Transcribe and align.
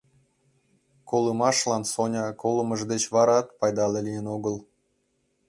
Колымашлан 1.09 1.83
Соня 1.91 2.25
колымыж 2.41 2.81
деч 2.91 3.03
варат 3.13 3.47
пайдале 3.59 3.99
лийын 4.07 4.25
огыл. 4.35 4.55